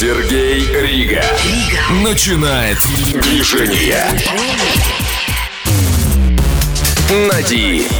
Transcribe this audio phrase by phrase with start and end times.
[0.00, 1.22] Сергей Рига.
[2.02, 4.06] Начинает движение.
[7.28, 7.90] На DFM.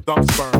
[0.00, 0.59] to dump sperm.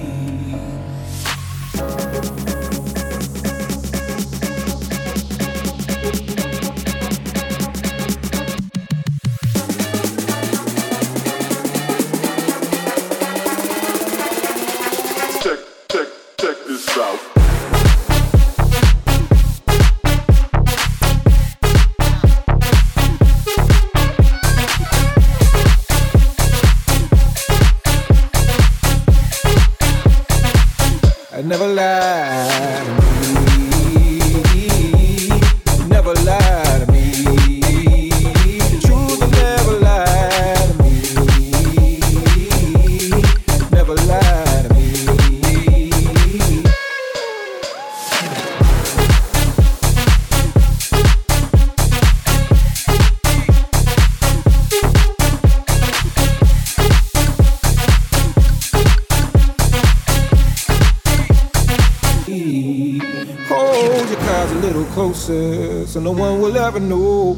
[65.91, 67.33] So no one will ever know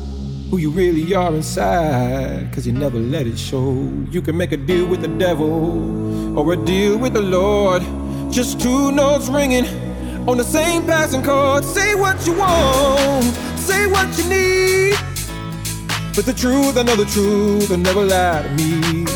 [0.52, 2.54] who you really are inside.
[2.54, 3.74] Cause you never let it show.
[4.12, 7.82] You can make a deal with the devil or a deal with the Lord.
[8.32, 9.66] Just two notes ringing
[10.30, 11.64] on the same passing chord.
[11.64, 13.26] Say what you want,
[13.58, 14.98] say what you need.
[16.16, 19.08] But the truth, I know the truth, and never lie to me.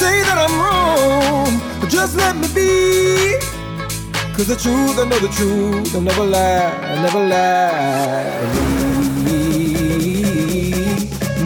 [0.00, 3.38] say that I'm wrong, but just let me be.
[4.34, 8.65] Cause the truth, I know the truth, I never lie, I never lie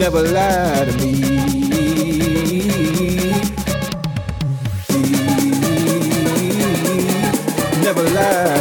[0.01, 1.11] never lie to me.
[7.83, 8.60] Never lie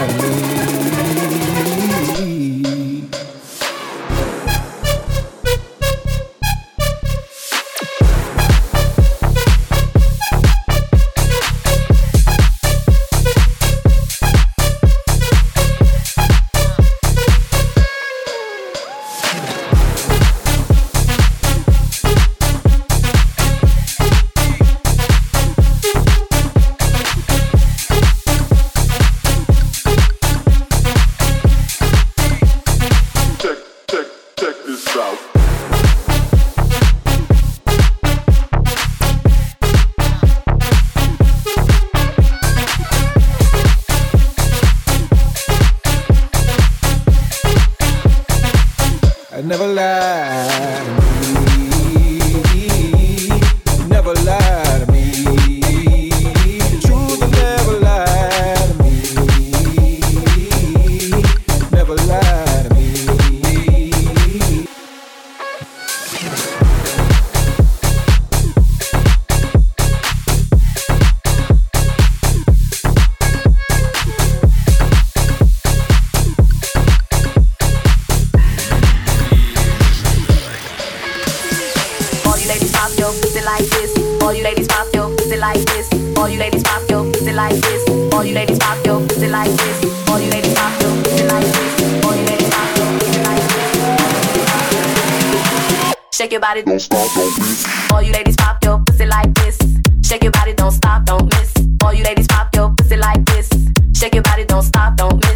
[104.00, 105.29] Shake your body, don't stop, don't miss.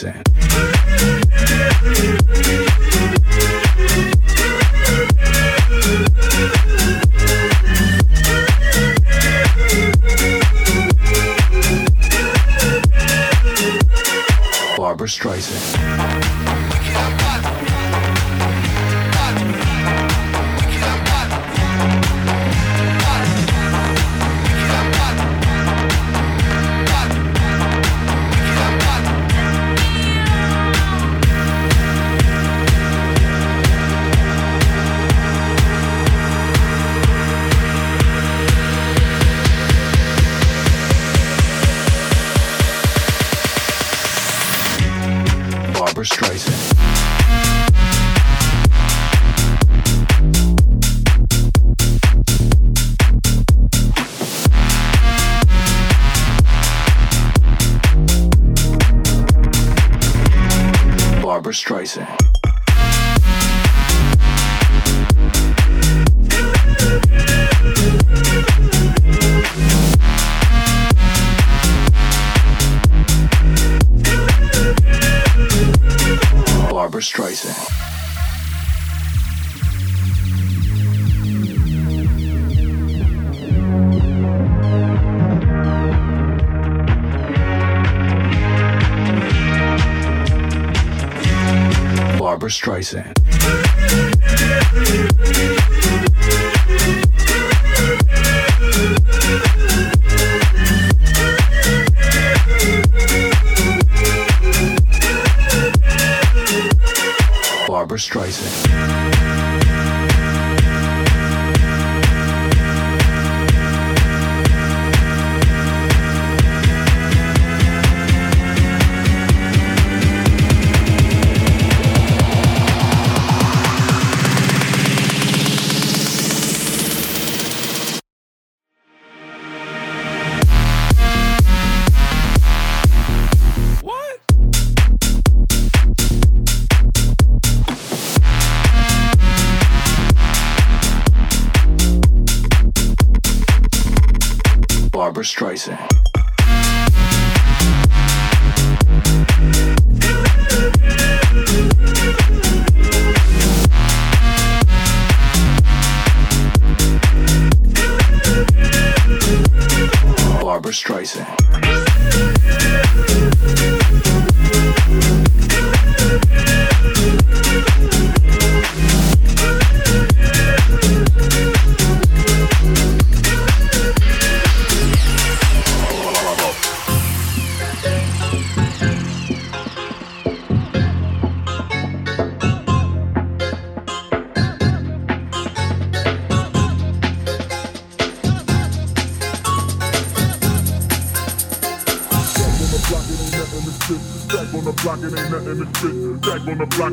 [0.00, 0.29] Streisand.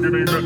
[0.02, 0.37] Saturday night.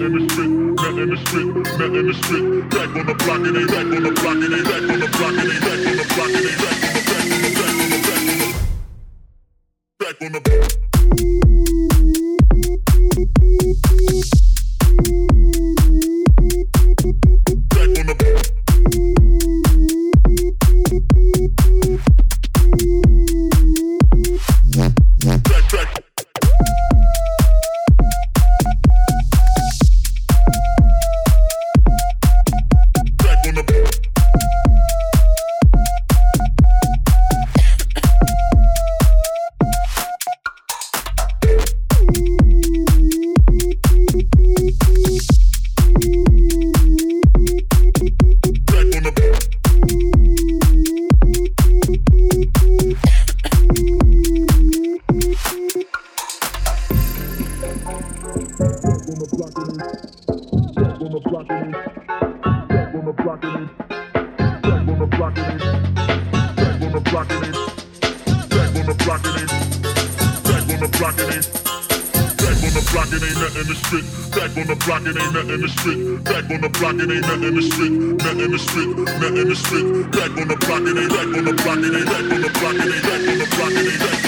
[73.92, 74.32] street.
[74.32, 76.24] Back on the block, it ain't nothing to street.
[76.24, 77.92] Back on the block, it ain't nothing to street.
[77.92, 80.12] Nothing to street, nothing to street.
[80.12, 82.50] Back on the block, it ain't back on the block, it ain't back on the
[82.56, 84.21] block, it ain't back on the block, it ain't back.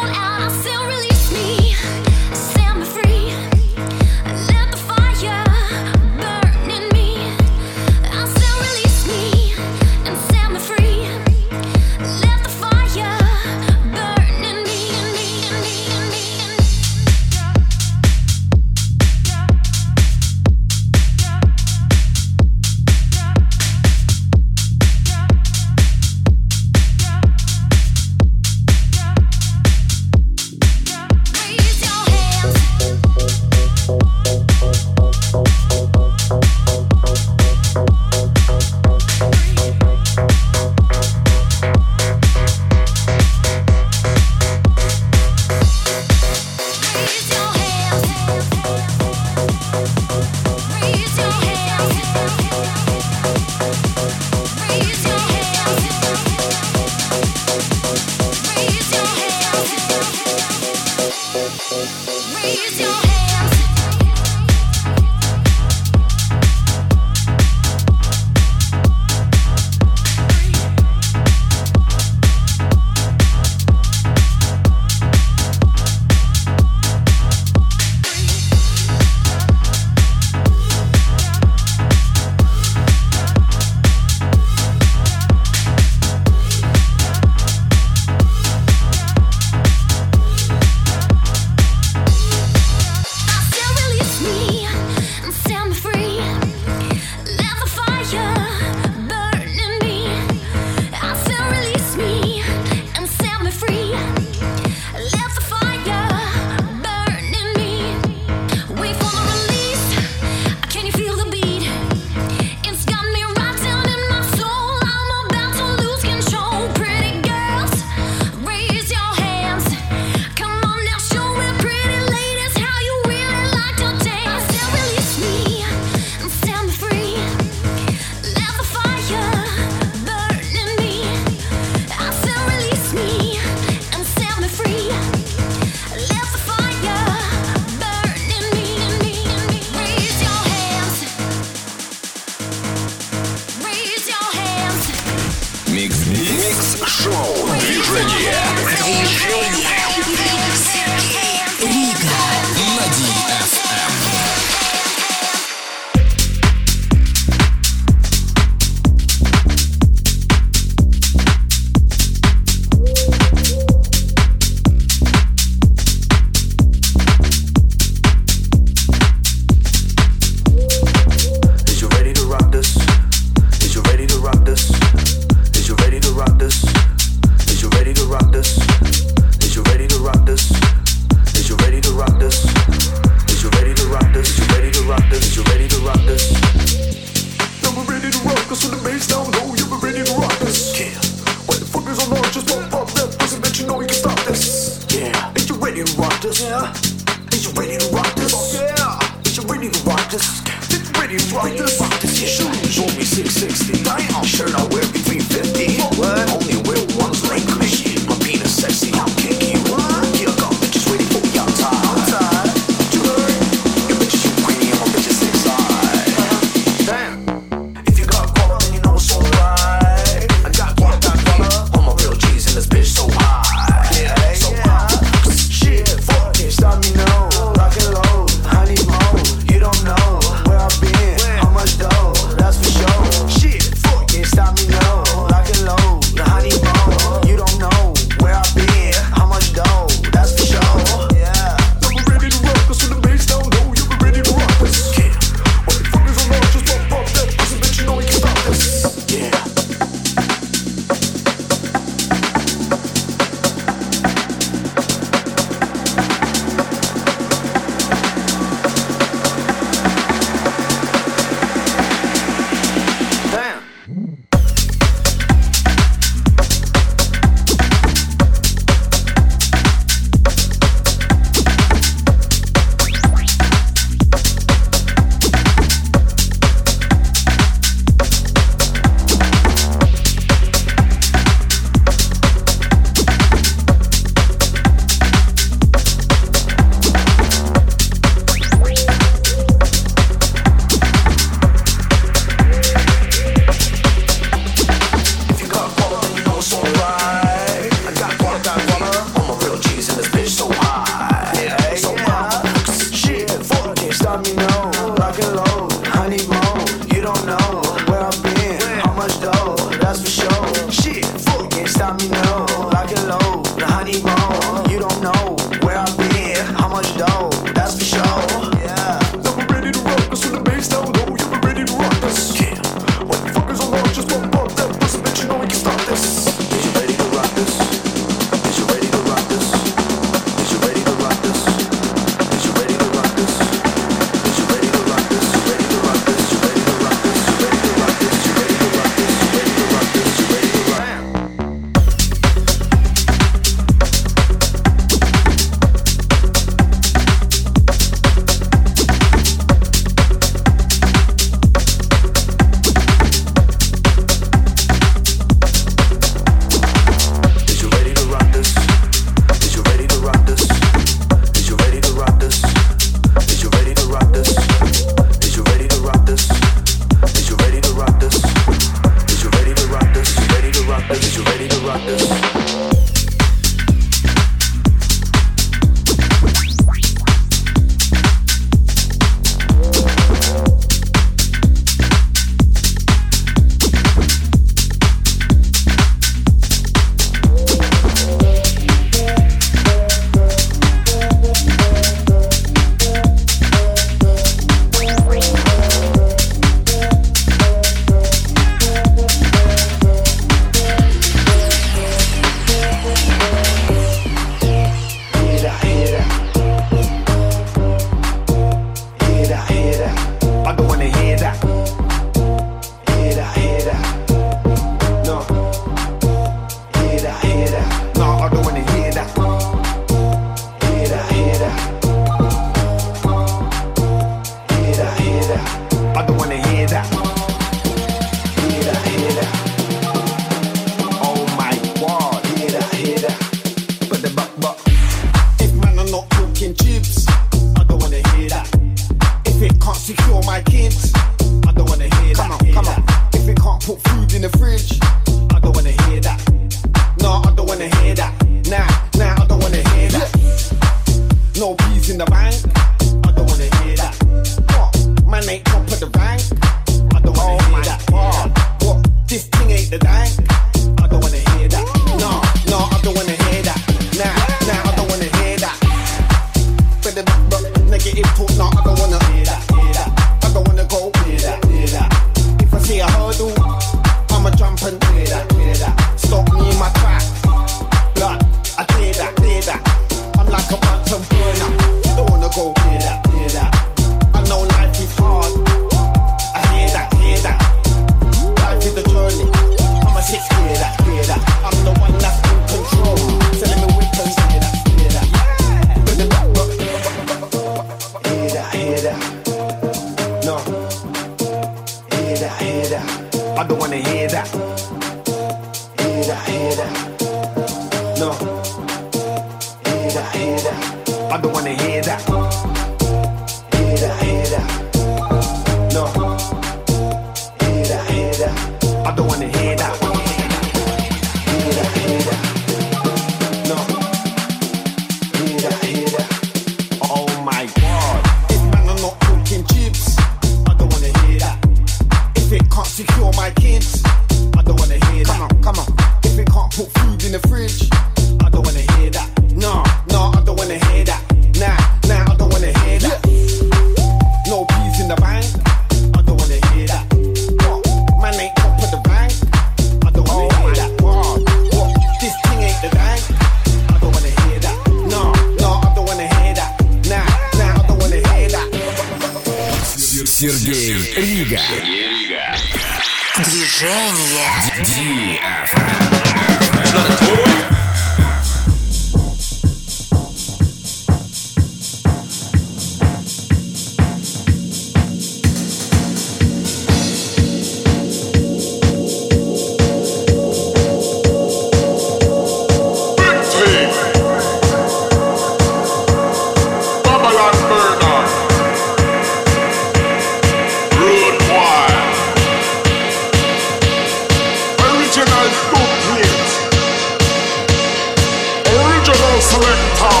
[599.41, 600.00] Original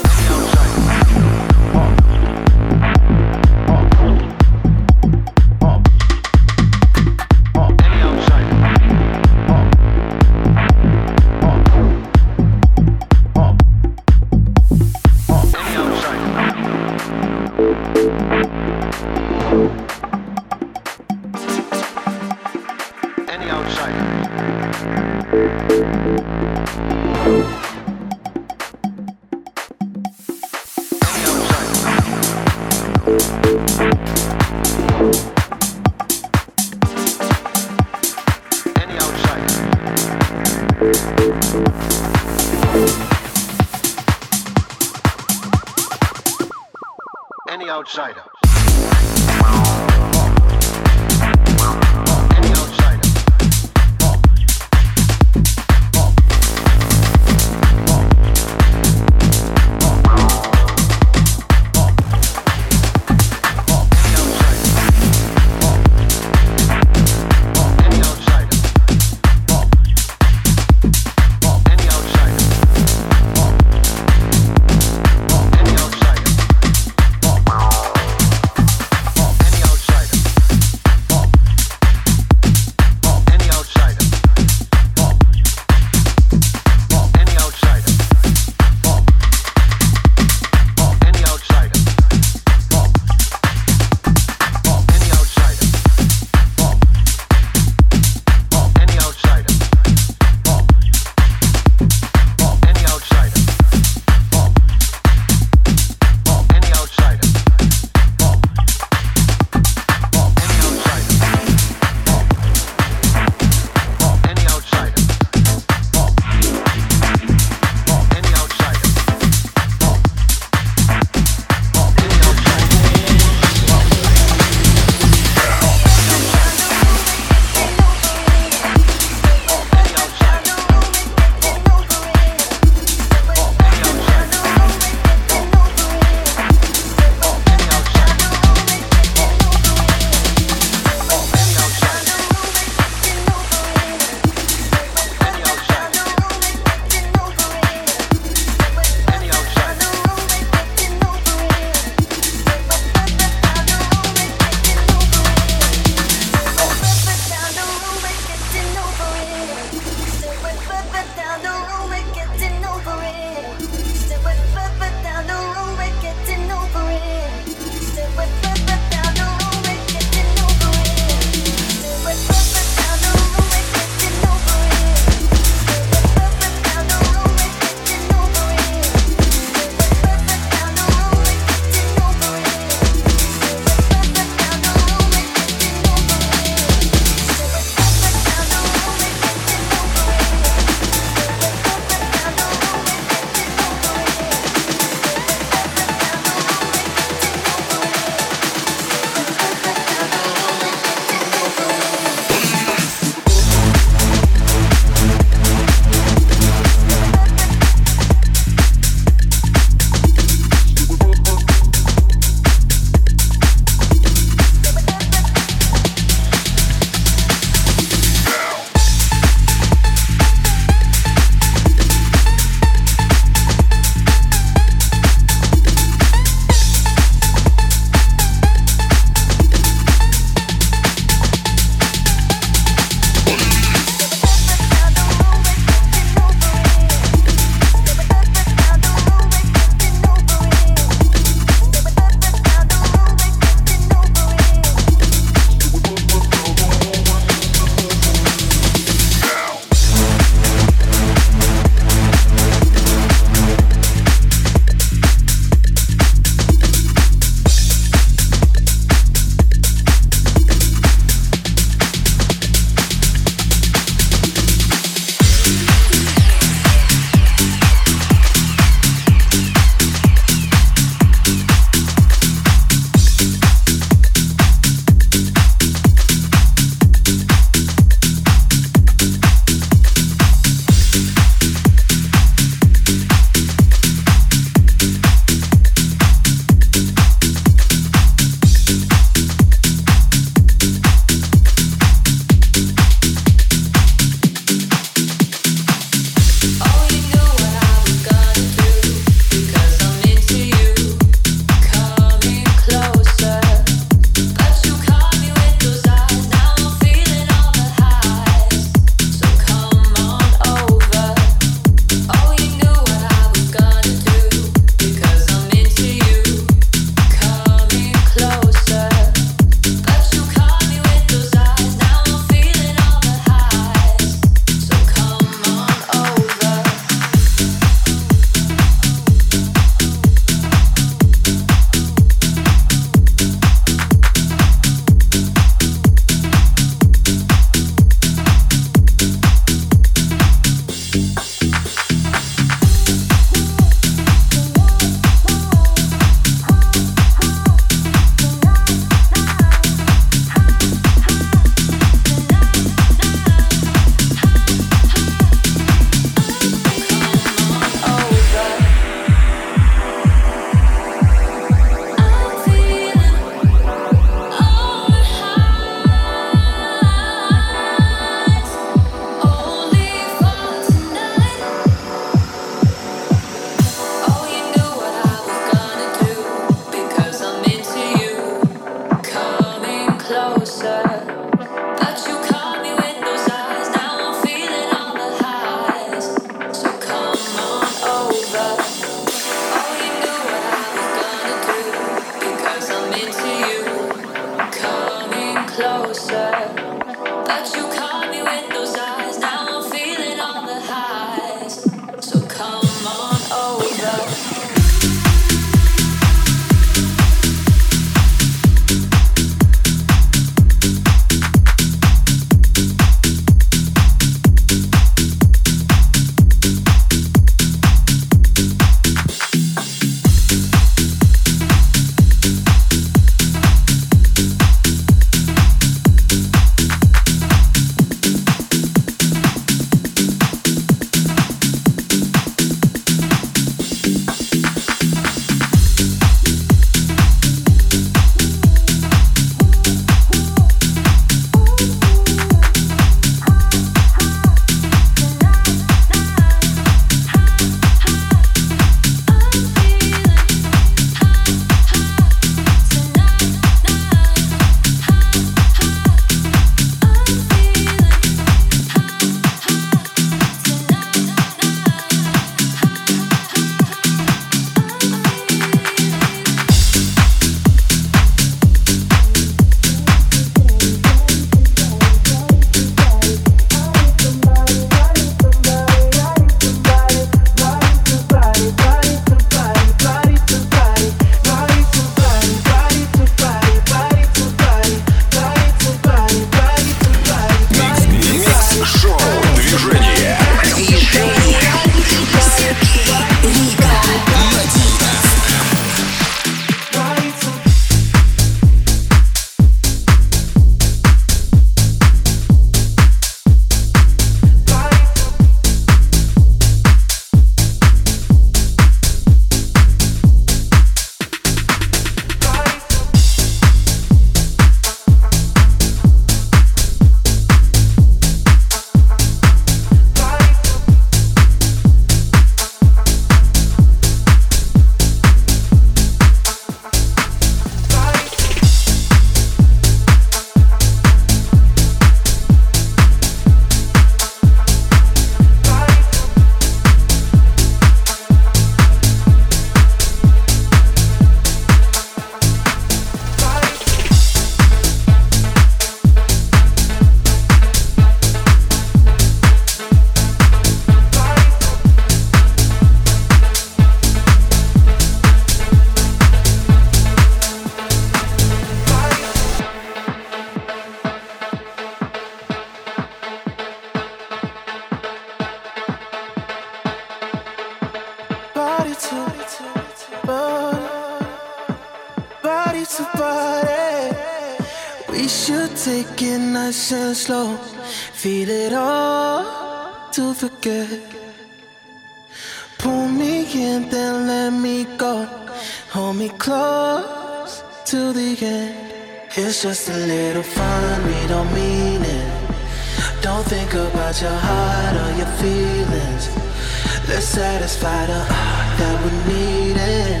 [596.88, 600.00] Let's satisfy the art that we needed.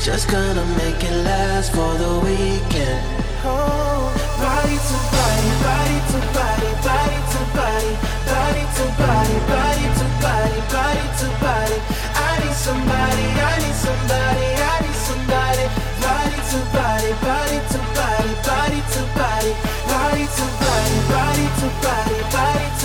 [0.00, 3.02] Just gonna make it last for the weekend.
[3.44, 7.92] Oh, body to body, body to body, body to body,
[8.30, 11.78] body to body, body to body, body to body.
[12.14, 15.64] I need somebody, I need somebody, I need somebody.
[16.00, 19.52] Body to body, body to body, body to body,
[19.90, 22.75] body to body, body to body, body.